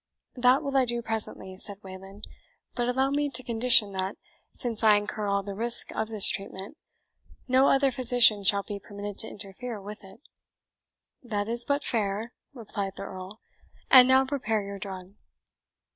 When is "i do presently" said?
0.75-1.57